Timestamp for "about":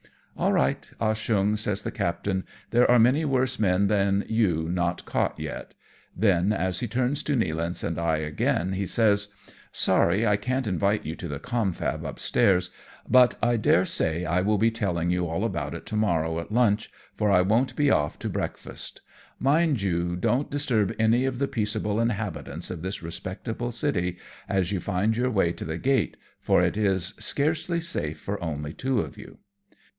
15.45-15.75